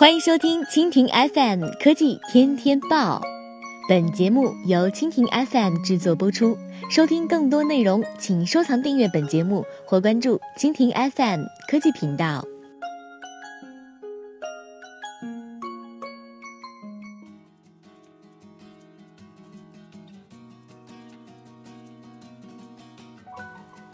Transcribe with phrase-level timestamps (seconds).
[0.00, 3.20] 欢迎收听蜻蜓 FM 科技天天报，
[3.86, 6.56] 本节目由蜻蜓 FM 制作播出。
[6.90, 12.42] 收听更多内容，请收藏订阅本节目或关注蜻蜓 FM 科技频道。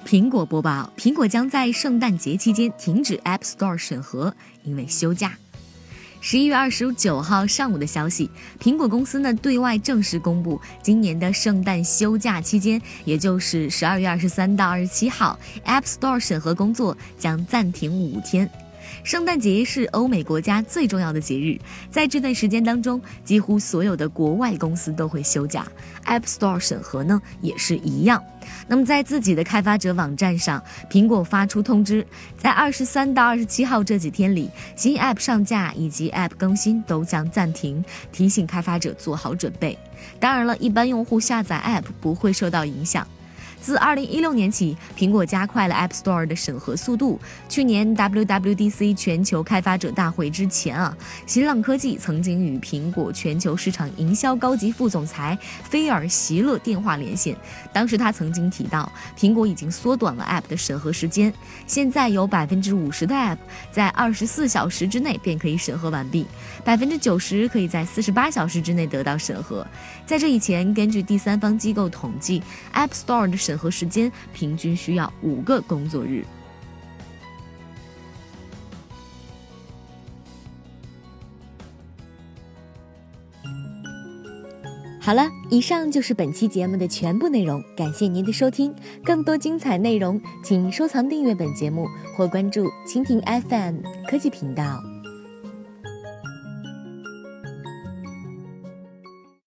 [0.06, 4.32] 苹果播报：苹果将在圣诞节期间停止 App Store 审核，
[4.62, 5.36] 因为休假。
[6.28, 8.28] 十一月二十九号上午的消息，
[8.60, 18.50] 苹果公司呢对外正式公布，今年的圣诞休假期间，也就是十二月二十三到二十七号，App Store 审核工作将暂停五天。
[19.02, 21.58] 圣诞节是欧美国家最重要的节日，
[21.90, 25.66] 在这段时间当中，几乎所有的国外公司都会休假
[26.04, 28.22] ，App Store 审核呢也是一样。
[28.68, 39.78] 那么在自己的开发者网站上，苹果发出通知，在二十三到二十七号这几天里，新 App 上架以及 App 更新都将暂停，提醒开发者做好准备。
[40.20, 43.06] 当然了，一般用户下载 App 不会受到影响。
[43.66, 47.18] 自二零一六年起，苹果加快了 App Store 的审核速度。
[47.48, 57.36] 去年 WWDC 全球开发者大会之前啊，新浪科技曾经与苹果全球市场营销高级副总裁菲尔·席勒电话连线。
[57.72, 61.34] 当时他曾经提到，苹果已经缩短了 App 的审核时间，
[61.66, 63.38] 现在有百分之五十的 App
[63.72, 66.24] 在二十四小时之内便可以审核完毕，
[66.64, 69.66] 百分之九十可以在四十八小时之内得到审核。
[70.06, 72.40] 在这以前，根据第三方机构统计
[72.72, 76.24] ，App Store 的审和时间平均需要五个工作日。
[85.00, 88.74] 好了，以上就是本期节目的全部内容，感谢您的收听。
[89.04, 93.76] 更多精彩内容，请收藏订阅本节目或关注蜻蜓 FM
[94.10, 94.95] 科技频道。